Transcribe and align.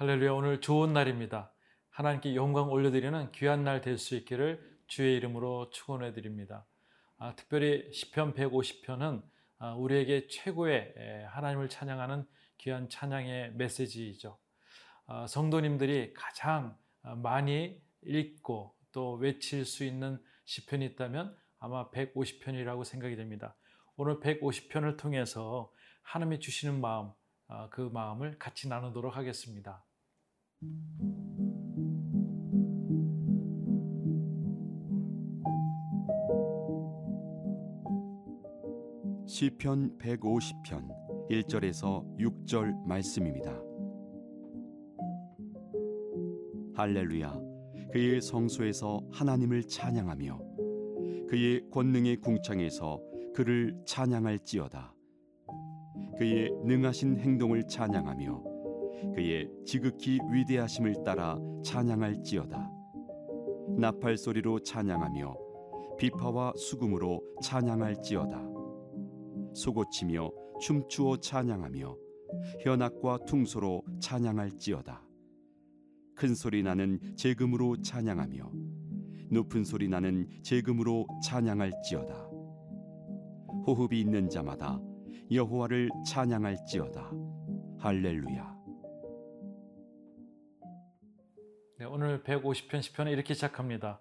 할렐루야 0.00 0.30
오늘 0.30 0.60
좋은 0.60 0.92
날입니다. 0.92 1.52
하나님께 1.90 2.36
영광 2.36 2.70
올려드리는 2.70 3.32
귀한 3.32 3.64
날 3.64 3.80
될 3.80 3.98
수 3.98 4.14
있기를 4.14 4.62
주의 4.86 5.16
이름으로 5.16 5.70
축원해 5.70 6.12
드립니다. 6.12 6.64
아, 7.16 7.34
특별히 7.34 7.92
시편 7.92 8.34
150편은 8.34 9.24
아, 9.58 9.74
우리에게 9.74 10.28
최고의 10.28 10.94
에, 10.96 11.24
하나님을 11.24 11.68
찬양하는 11.68 12.24
귀한 12.58 12.88
찬양의 12.88 13.54
메시지이죠. 13.54 14.38
아, 15.08 15.26
성도님들이 15.26 16.14
가장 16.14 16.78
아, 17.02 17.16
많이 17.16 17.82
읽고 18.02 18.76
또 18.92 19.14
외칠 19.14 19.64
수 19.64 19.82
있는 19.82 20.22
시편이 20.44 20.84
있다면 20.86 21.36
아마 21.58 21.90
150편이라고 21.90 22.84
생각이 22.84 23.16
됩니다. 23.16 23.56
오늘 23.96 24.20
150편을 24.20 24.96
통해서 24.96 25.72
하나님이 26.02 26.38
주시는 26.38 26.80
마음, 26.80 27.10
아, 27.48 27.68
그 27.70 27.80
마음을 27.80 28.38
같이 28.38 28.68
나누도록 28.68 29.16
하겠습니다. 29.16 29.84
시편 39.26 39.98
150편 39.98 41.28
1절에서 41.30 42.18
6절 42.18 42.86
말씀입니다. 42.86 43.56
할렐루야 46.74 47.40
그의 47.92 48.20
성소에서 48.20 49.00
하나님을 49.12 49.62
찬양하며 49.62 50.40
그의 51.28 51.70
권능의 51.70 52.16
궁창에서 52.16 53.00
그를 53.32 53.80
찬양할지어다 53.86 54.92
그의 56.18 56.50
능하신 56.64 57.20
행동을 57.20 57.68
찬양하며 57.68 58.47
그의 59.14 59.50
지극히 59.64 60.18
위대하심을 60.30 61.02
따라 61.04 61.38
찬양할지어다. 61.64 62.70
나팔 63.78 64.16
소리로 64.16 64.60
찬양하며 64.60 65.36
비파와 65.98 66.52
수금으로 66.56 67.20
찬양할지어다. 67.42 68.48
소고치며 69.54 70.30
춤추어 70.60 71.16
찬양하며 71.18 71.96
현악과 72.60 73.18
퉁소로 73.26 73.82
찬양할지어다. 74.00 75.02
큰 76.14 76.34
소리 76.34 76.62
나는 76.62 76.98
재금으로 77.16 77.80
찬양하며 77.82 78.50
높은 79.30 79.64
소리 79.64 79.88
나는 79.88 80.28
재금으로 80.42 81.06
찬양할지어다. 81.22 82.14
호흡이 83.66 84.00
있는 84.00 84.28
자마다 84.28 84.80
여호와를 85.30 85.90
찬양할지어다. 86.06 87.12
할렐루야 87.78 88.57
오늘 91.90 92.22
150편 92.22 92.82
시편은 92.82 93.12
이렇게 93.12 93.34
시작합니다. 93.34 94.00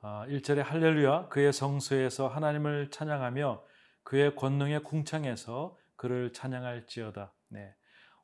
아, 0.00 0.26
1절에 0.28 0.62
할렐루야 0.62 1.28
그의 1.28 1.52
성소에서 1.52 2.28
하나님을 2.28 2.90
찬양하며 2.90 3.64
그의 4.02 4.36
권능의 4.36 4.82
궁창에서 4.82 5.78
그를 5.96 6.32
찬양할지어다. 6.32 7.32
네. 7.48 7.74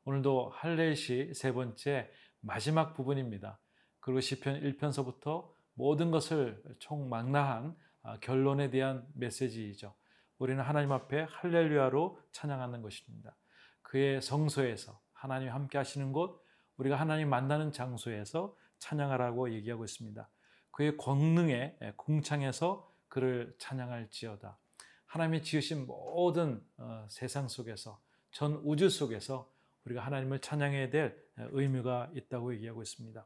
오늘도 0.05 0.51
할례시 0.53 1.33
세 1.33 1.51
번째 1.51 2.11
마지막 2.41 2.93
부분입니다. 2.93 3.59
그리고 3.99 4.19
시편 4.19 4.61
1편서부터 4.61 5.49
모든 5.73 6.11
것을 6.11 6.61
총망라한 6.79 7.75
아, 8.03 8.19
결론에 8.19 8.69
대한 8.69 9.05
메시지이죠. 9.15 9.95
우리는 10.37 10.61
하나님 10.63 10.91
앞에 10.91 11.27
할렐루야로 11.29 12.19
찬양하는 12.31 12.81
것입니다. 12.81 13.35
그의 13.81 14.21
성소에서 14.21 14.99
하나님 15.13 15.49
함께 15.49 15.77
하시는 15.77 16.11
곳, 16.13 16.43
우리가 16.77 16.95
하나님 16.95 17.29
만나는 17.29 17.71
장소에서 17.71 18.55
찬양하라고 18.81 19.53
얘기하고 19.53 19.85
있습니다. 19.85 20.29
그의 20.71 20.97
권능의 20.97 21.77
궁창에서 21.95 22.91
그를 23.07 23.55
찬양할지어다. 23.59 24.57
하나님이 25.05 25.43
지으신 25.43 25.85
모든 25.85 26.63
어, 26.77 27.05
세상 27.09 27.47
속에서 27.47 28.01
전 28.31 28.53
우주 28.63 28.89
속에서 28.89 29.51
우리가 29.85 30.01
하나님을 30.05 30.39
찬양해야 30.39 30.89
될 30.89 31.21
의미가 31.37 32.11
있다고 32.15 32.53
얘기하고 32.55 32.81
있습니다. 32.81 33.25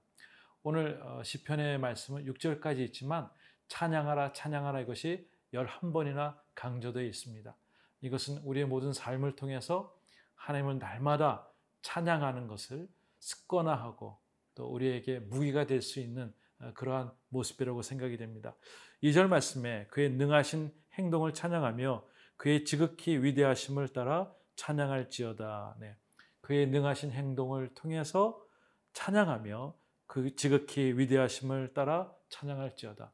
오늘 0.64 1.00
어, 1.04 1.24
시편의 1.24 1.78
말씀은 1.78 2.26
6절까지 2.26 2.80
있지만 2.88 3.30
찬양하라 3.68 4.34
찬양하라 4.34 4.82
이것이 4.82 5.30
11번이나 5.54 6.38
강조되어 6.56 7.04
있습니다. 7.04 7.56
이것은 8.02 8.40
우리의 8.40 8.66
모든 8.66 8.92
삶을 8.92 9.36
통해서 9.36 9.96
하나님을 10.36 10.80
날마다 10.80 11.48
찬양하는 11.82 12.48
것을 12.48 12.90
습관화하고 13.20 14.25
또 14.56 14.68
우리에게 14.68 15.20
무기가 15.20 15.66
될 15.66 15.82
수 15.82 16.00
있는 16.00 16.34
어, 16.60 16.72
그러한 16.74 17.12
모습이라고 17.30 17.82
생각이 17.82 18.18
됩니다. 18.18 18.56
2절 19.04 19.28
말씀에 19.28 19.88
그의 19.92 20.10
능하신 20.12 20.74
행동을 20.94 21.34
찬양하며 21.34 22.06
그의 22.38 22.66
지극히 22.66 23.18
위대하심을 23.18 23.90
따라 23.90 24.34
찬양할지어다. 24.56 25.78
네. 25.80 25.96
그의 26.42 26.68
능하신 26.68 27.12
행동을 27.12 27.74
통해서 27.74 28.42
찬양하며 28.94 29.76
그 30.08 30.36
지극히 30.36 30.94
위대하심을 30.98 31.74
따라 31.74 32.14
찬양할지어다. 32.30 33.12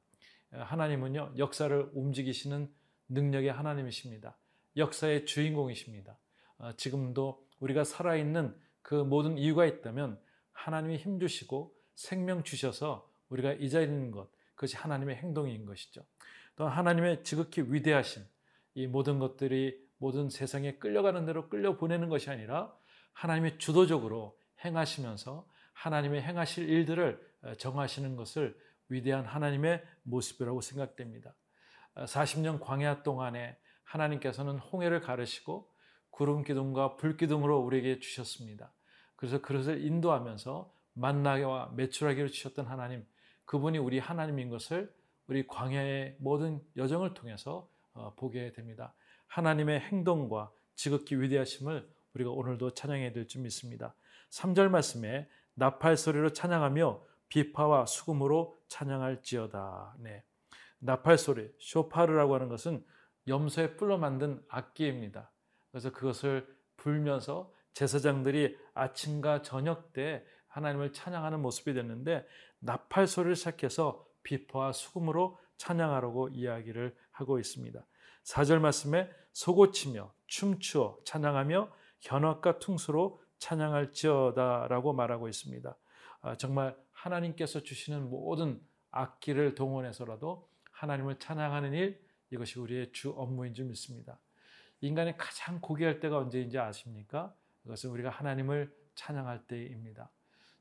하나님은요, 0.51 1.35
역사를 1.37 1.89
움직이시는 1.93 2.71
능력의 3.09 3.51
하나님이십니다. 3.51 4.37
역사의 4.77 5.25
주인공이십니다. 5.25 6.17
어, 6.57 6.73
지금도 6.73 7.45
우리가 7.59 7.83
살아있는 7.83 8.55
그 8.81 8.95
모든 8.95 9.37
이유가 9.37 9.65
있다면 9.65 10.19
하나님이 10.61 10.97
힘 10.97 11.19
주시고 11.19 11.73
생명 11.95 12.43
주셔서 12.43 13.09
우리가 13.29 13.53
이 13.53 13.69
자리에 13.69 13.87
있는 13.87 14.11
것, 14.11 14.29
그것이 14.53 14.77
하나님의 14.77 15.15
행동인 15.15 15.65
것이죠. 15.65 16.05
또 16.55 16.67
하나님의 16.67 17.23
지극히 17.23 17.61
위대하심, 17.61 18.23
이 18.75 18.87
모든 18.87 19.17
것들이 19.17 19.79
모든 19.97 20.29
세상에 20.29 20.73
끌려가는 20.77 21.25
대로 21.25 21.49
끌려 21.49 21.77
보내는 21.77 22.09
것이 22.09 22.29
아니라 22.29 22.75
하나님의 23.13 23.57
주도적으로 23.57 24.37
행하시면서 24.63 25.47
하나님의 25.73 26.21
행하실 26.21 26.69
일들을 26.69 27.19
정하시는 27.57 28.15
것을 28.15 28.55
위대한 28.89 29.25
하나님의 29.25 29.83
모습이라고 30.03 30.61
생각됩니다. 30.61 31.33
40년 31.95 32.59
광야 32.59 33.03
동안에 33.03 33.57
하나님께서는 33.83 34.59
홍해를 34.59 35.01
가르시고 35.01 35.71
구름 36.11 36.43
기둥과 36.43 36.97
불 36.97 37.17
기둥으로 37.17 37.59
우리에게 37.59 37.99
주셨습니다. 37.99 38.71
그래서 39.21 39.39
그것을 39.39 39.85
인도하면서 39.85 40.73
만나게와 40.93 41.73
매출하기를 41.75 42.31
주셨던 42.31 42.65
하나님, 42.65 43.05
그분이 43.45 43.77
우리 43.77 43.99
하나님인 43.99 44.49
것을 44.49 44.91
우리 45.27 45.45
광야의 45.45 46.15
모든 46.17 46.59
여정을 46.75 47.13
통해서 47.13 47.69
어, 47.93 48.15
보게 48.15 48.51
됩니다. 48.51 48.95
하나님의 49.27 49.79
행동과 49.81 50.51
지극히 50.73 51.21
위대하심을 51.21 51.87
우리가 52.15 52.31
오늘도 52.31 52.73
찬양해야 52.73 53.13
될 53.13 53.27
줄 53.27 53.43
믿습니다. 53.43 53.93
3절 54.31 54.69
말씀에 54.69 55.29
나팔 55.53 55.97
소리로 55.97 56.33
찬양하며 56.33 57.03
비파와 57.29 57.85
수금으로 57.85 58.57
찬양할지어다. 58.69 59.97
네. 59.99 60.23
나팔 60.79 61.19
소리, 61.19 61.47
쇼파르라고 61.59 62.33
하는 62.33 62.49
것은 62.49 62.83
염소의 63.27 63.77
뿔로 63.77 63.99
만든 63.99 64.43
악기입니다. 64.49 65.29
그래서 65.69 65.91
그것을 65.91 66.47
불면서 66.77 67.53
제사장들이 67.73 68.57
아침과 68.73 69.41
저녁 69.41 69.93
때 69.93 70.25
하나님을 70.47 70.93
찬양하는 70.93 71.41
모습이 71.41 71.73
됐는데 71.73 72.25
나팔 72.59 73.07
소리를 73.07 73.35
시작해서 73.35 74.05
비파와 74.23 74.73
수금으로 74.73 75.39
찬양하라고 75.57 76.29
이야기를 76.29 76.95
하고 77.11 77.39
있습니다. 77.39 77.85
4절 78.23 78.59
말씀에 78.59 79.09
소고치며 79.33 80.13
춤추어 80.27 80.99
찬양하며 81.05 81.71
현악과 82.01 82.59
퉁수로 82.59 83.21
찬양할지어다라고 83.39 84.93
말하고 84.93 85.27
있습니다. 85.27 85.75
아, 86.21 86.37
정말 86.37 86.75
하나님께서 86.91 87.61
주시는 87.61 88.09
모든 88.09 88.61
악기를 88.91 89.55
동원해서라도 89.55 90.47
하나님을 90.71 91.19
찬양하는 91.19 91.73
일 91.73 92.01
이것이 92.31 92.59
우리의 92.59 92.91
주 92.91 93.11
업무인 93.11 93.53
줄 93.53 93.65
믿습니다. 93.65 94.19
인간이 94.81 95.15
가장 95.17 95.59
고귀할 95.61 95.99
때가 95.99 96.17
언제인지 96.17 96.57
아십니까? 96.57 97.33
그것은 97.63 97.89
우리가 97.91 98.09
하나님을 98.09 98.73
찬양할 98.95 99.47
때입니다. 99.47 100.09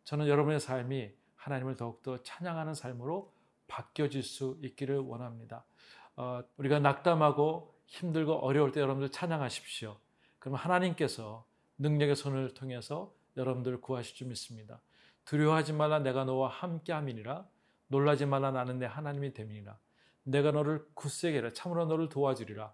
저는 0.05 0.29
여러분의 0.29 0.61
삶이 0.61 1.12
하나님을 1.37 1.76
더욱더 1.76 2.23
찬양하는 2.23 2.75
삶으로 2.75 3.32
바뀌어질 3.69 4.23
수 4.23 4.58
있기를 4.62 4.99
원합니다. 4.99 5.64
어, 6.17 6.43
우리가 6.56 6.81
낙담하고 6.81 7.75
힘들고 7.87 8.35
어려울 8.35 8.73
때 8.73 8.81
여러분들 8.81 9.11
찬양하십시오. 9.11 9.97
그럼 10.38 10.56
하나님께서 10.56 11.47
능력의 11.79 12.17
손을 12.17 12.55
통해서 12.55 13.14
여러분들을 13.37 13.81
구하실 13.81 14.17
줄 14.17 14.29
믿습니다. 14.29 14.81
두려워하지 15.25 15.73
말라 15.73 15.99
내가 16.00 16.25
너와 16.25 16.49
함께 16.49 16.93
함이니라 16.93 17.46
놀라지 17.88 18.26
말라 18.26 18.50
나는 18.50 18.79
내 18.79 18.87
하나님이 18.87 19.32
됨이니라 19.32 19.79
내가 20.25 20.50
너를 20.50 20.85
굳세게 20.94 21.38
해라 21.38 21.53
참으로 21.53 21.87
너를 21.87 22.08
도와주리라 22.08 22.73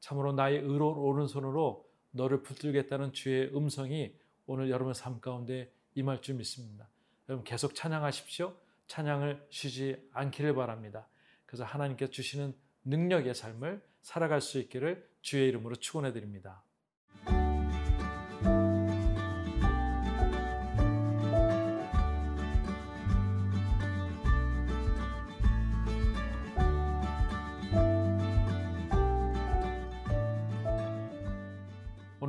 참으로 0.00 0.32
나의 0.32 0.58
의로운 0.58 0.96
오른손으로 0.96 1.87
너를 2.18 2.42
붙들겠다는 2.42 3.12
주의 3.12 3.48
음성이 3.54 4.12
오늘 4.46 4.70
여러분 4.70 4.92
삶 4.92 5.20
가운데 5.20 5.72
임할 5.94 6.20
줄 6.20 6.34
믿습니다. 6.34 6.88
여러분 7.28 7.44
계속 7.44 7.74
찬양하십시오. 7.74 8.54
찬양을 8.88 9.46
쉬지 9.50 9.96
않기를 10.12 10.54
바랍니다. 10.54 11.06
그래서 11.46 11.64
하나님께 11.64 12.10
주시는 12.10 12.54
능력의 12.84 13.34
삶을 13.34 13.82
살아갈 14.02 14.40
수 14.40 14.58
있기를 14.58 15.08
주의 15.22 15.48
이름으로 15.48 15.76
축원해 15.76 16.12
드립니다. 16.12 16.62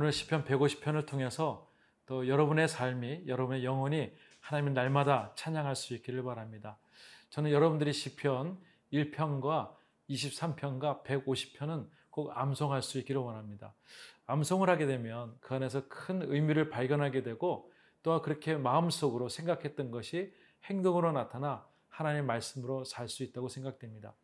오늘 0.00 0.12
시편 0.12 0.44
150편을 0.44 1.04
통해서 1.04 1.70
또 2.06 2.26
여러분의 2.26 2.68
삶이 2.68 3.24
여러분의 3.26 3.66
영혼이 3.66 4.10
하나님 4.40 4.72
날마다 4.72 5.34
찬양할 5.36 5.76
수 5.76 5.92
있기를 5.92 6.22
바랍니다. 6.22 6.78
저는 7.28 7.50
여러분들이 7.50 7.92
시편 7.92 8.58
1편과 8.94 9.74
23편과 10.08 11.04
150편은 11.04 11.86
꼭 12.08 12.34
암송할 12.34 12.80
수 12.80 12.96
있기를 12.96 13.20
원합니다. 13.20 13.74
암송을 14.24 14.70
하게 14.70 14.86
되면 14.86 15.36
그 15.40 15.54
안에서 15.54 15.86
큰 15.88 16.22
의미를 16.22 16.70
발견하게 16.70 17.22
되고 17.22 17.70
또 18.02 18.22
그렇게 18.22 18.56
마음속으로 18.56 19.28
생각했던 19.28 19.90
것이 19.90 20.32
행동으로 20.64 21.12
나타나 21.12 21.66
하나님의 21.90 22.24
말씀으로 22.24 22.84
살 22.84 23.06
수 23.06 23.22
있다고 23.22 23.50
생각됩니다. 23.50 24.14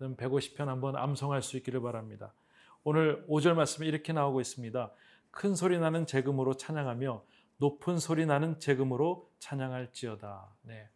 150편 0.00 0.64
한번 0.64 0.96
암송할 0.96 1.42
수 1.42 1.56
있기를 1.58 1.80
바랍니다. 1.82 2.34
오늘 2.82 3.24
5절 3.28 3.54
말씀에 3.54 3.86
이렇게 3.86 4.12
나오고 4.12 4.40
있습니다. 4.40 4.90
큰 5.30 5.54
소리 5.54 5.78
나는 5.78 6.06
재금으로 6.06 6.54
찬양하며 6.56 7.24
높은 7.58 7.98
소리 7.98 8.26
나는 8.26 8.58
재금으로 8.58 9.30
찬양할지어다. 9.38 10.48
네. 10.62 10.88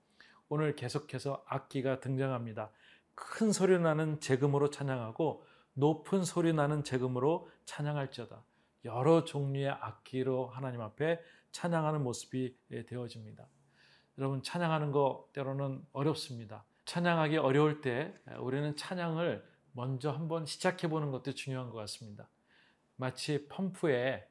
오늘 0.48 0.74
계속해서 0.76 1.44
악기가 1.46 2.00
등장합니다. 2.00 2.70
큰 3.14 3.52
소리 3.52 3.78
나는 3.78 4.20
재금으로 4.20 4.70
찬양하고 4.70 5.44
높은 5.74 6.24
소리 6.24 6.52
나는 6.52 6.84
재금으로 6.84 7.48
찬양할지어다. 7.64 8.42
여러 8.84 9.24
종류의 9.24 9.70
악기로 9.70 10.48
하나님 10.48 10.80
앞에 10.80 11.20
찬양하는 11.52 12.02
모습이 12.02 12.56
되어집니다. 12.86 13.46
여러분 14.18 14.42
찬양하는 14.42 14.92
거 14.92 15.28
때로는 15.32 15.84
어렵습니다. 15.92 16.64
찬양하기 16.84 17.38
어려울 17.38 17.80
때 17.80 18.14
우리는 18.38 18.76
찬양을 18.76 19.44
먼저 19.72 20.10
한번 20.10 20.46
시작해 20.46 20.88
보는 20.88 21.10
것도 21.10 21.34
중요한 21.34 21.70
것 21.70 21.76
같습니다. 21.78 22.28
마치 22.96 23.46
펌프에 23.48 24.28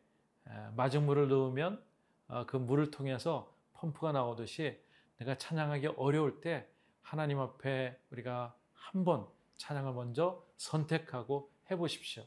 마중물을 0.76 1.28
넣으면 1.28 1.84
어, 2.28 2.46
그 2.46 2.58
물을 2.58 2.90
통해서 2.92 3.54
펌프가 3.74 4.12
나오듯이 4.12 4.80
내가 5.18 5.38
찬양하기 5.38 5.88
어려울 5.98 6.42
때 6.42 6.68
하나님 7.02 7.40
앞에 7.40 7.98
우리가 8.12 8.56
한번 8.74 9.28
찬양을 9.58 9.94
먼저 9.94 10.44
선택하고 10.58 11.52
해보십시오. 11.70 12.26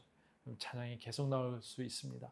찬양이 0.59 0.97
계속 0.99 1.27
나올 1.27 1.61
수 1.61 1.83
있습니다. 1.83 2.31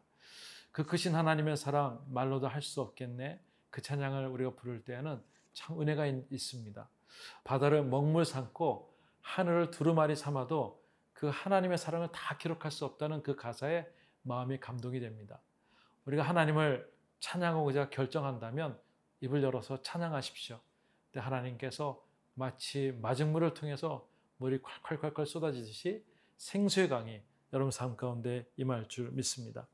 그 0.72 0.84
크신 0.84 1.14
하나님의 1.14 1.56
사랑 1.56 2.04
말로도 2.08 2.48
할 2.48 2.62
수 2.62 2.80
없겠네. 2.80 3.40
그 3.70 3.82
찬양을 3.82 4.26
우리가 4.28 4.54
부를 4.54 4.82
때에는 4.84 5.22
참 5.52 5.80
은혜가 5.80 6.06
있습니다. 6.06 6.88
바다를 7.44 7.84
먹물 7.84 8.24
삼고 8.24 8.94
하늘을 9.20 9.70
두루마리 9.70 10.16
삼아도 10.16 10.82
그 11.16 11.30
하나님의 11.32 11.78
사랑을 11.78 12.08
다 12.12 12.36
기록할 12.36 12.70
수 12.70 12.84
없다는 12.84 13.22
그 13.22 13.36
가사에 13.36 13.86
마음이 14.20 14.60
감동이 14.60 15.00
됩니다. 15.00 15.40
우리가 16.04 16.22
하나님을 16.22 16.92
찬양하고자 17.20 17.88
결정한다면 17.88 18.78
입을 19.22 19.42
열어서 19.42 19.80
찬양하십시오. 19.80 20.60
근데 21.10 21.20
하나님께서 21.24 22.04
마치 22.34 22.94
마중물을 23.00 23.54
통해서 23.54 24.06
물이 24.36 24.58
콸콸콸콸 24.58 25.24
쏟아지듯이 25.24 26.04
생수의 26.36 26.90
강이 26.90 27.22
여러분 27.54 27.70
삶 27.70 27.96
가운데 27.96 28.46
임할 28.58 28.86
줄 28.88 29.10
믿습니다. 29.12 29.66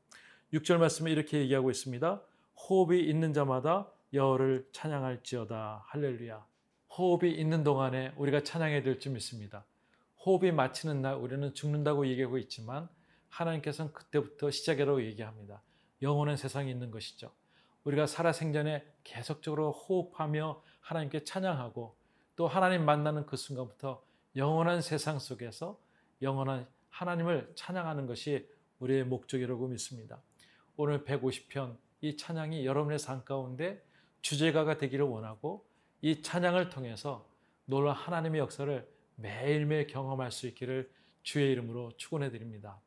6절 0.53 0.77
말씀에 0.77 1.11
이렇게 1.11 1.39
얘기하고 1.39 1.69
있습니다. 1.71 2.21
호흡이 2.55 3.01
있는 3.01 3.33
자마다 3.33 3.91
여호를 4.13 4.69
찬양할지어다. 4.71 5.83
할렐루야. 5.87 6.45
호흡이 6.97 7.31
있는 7.33 7.65
동안에 7.65 8.13
우리가 8.15 8.43
찬양해야 8.43 8.81
될 8.81 8.97
줄 9.01 9.11
믿습니다. 9.11 9.65
호흡이 10.25 10.51
마치는 10.51 11.01
날 11.01 11.15
우리는 11.15 11.53
죽는다고 11.53 12.07
얘기하고 12.07 12.37
있지만 12.37 12.87
하나님께서는 13.29 13.91
그때부터 13.93 14.51
시작이라고 14.51 15.03
얘기합니다. 15.03 15.61
영원한 16.01 16.37
세상이 16.37 16.71
있는 16.71 16.91
것이죠. 16.91 17.31
우리가 17.83 18.07
살아생전에 18.07 18.85
계속적으로 19.03 19.71
호흡하며 19.71 20.61
하나님께 20.81 21.23
찬양하고 21.23 21.95
또 22.35 22.47
하나님 22.47 22.85
만나는 22.85 23.25
그 23.25 23.35
순간부터 23.35 24.03
영원한 24.35 24.81
세상 24.81 25.19
속에서 25.19 25.79
영원한 26.21 26.67
하나님을 26.89 27.51
찬양하는 27.55 28.07
것이 28.07 28.47
우리의 28.79 29.03
목적이라고 29.05 29.67
믿습니다. 29.67 30.21
오늘 30.77 31.03
150편 31.03 31.77
이 32.01 32.17
찬양이 32.17 32.65
여러분의 32.65 32.99
삶 32.99 33.23
가운데 33.23 33.83
주제가가 34.21 34.77
되기를 34.77 35.05
원하고 35.05 35.65
이 36.01 36.21
찬양을 36.21 36.69
통해서 36.69 37.27
놀라운 37.65 37.95
하나님의 37.95 38.39
역사를 38.39 38.87
매일매일 39.15 39.87
경험할 39.87 40.31
수 40.31 40.47
있기를 40.47 40.89
주의 41.21 41.51
이름으로 41.51 41.91
축원해 41.97 42.29
드립니다. 42.31 42.81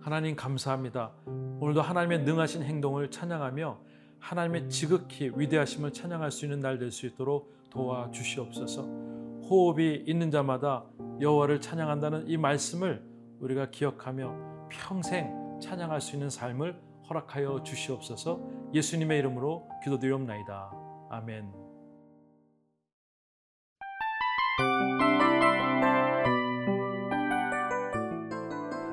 하나님 0.00 0.34
감사합니다. 0.36 1.12
오늘도 1.60 1.82
하나님의 1.82 2.20
능하신 2.20 2.62
행동을 2.62 3.10
찬양하며 3.10 3.78
하나님의 4.18 4.70
지극히 4.70 5.30
위대하심을 5.34 5.92
찬양할 5.92 6.30
수 6.30 6.44
있는 6.44 6.60
날 6.60 6.78
될 6.78 6.90
수 6.90 7.06
있도록 7.06 7.52
도와 7.70 8.10
주시옵소서. 8.10 8.82
호흡이 8.82 10.04
있는 10.06 10.30
자마다 10.30 10.84
여호와를 11.20 11.60
찬양한다는 11.60 12.28
이 12.28 12.36
말씀을 12.36 13.02
우리가 13.40 13.70
기억하며 13.70 14.68
평생 14.70 15.58
찬양할 15.60 16.00
수 16.00 16.16
있는 16.16 16.30
삶을 16.30 16.80
허락하여 17.08 17.62
주시옵소서. 17.62 18.40
예수님의 18.74 19.18
이름으로 19.20 19.68
기도드리옵나이다. 19.82 20.70
아멘. 21.10 21.52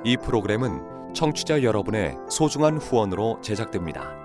이 0.05 0.17
프로그램은 0.17 1.13
청취자 1.13 1.63
여러분의 1.63 2.15
소중한 2.29 2.77
후원으로 2.77 3.41
제작됩니다. 3.41 4.24